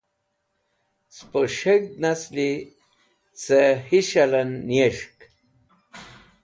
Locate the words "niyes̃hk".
4.67-5.17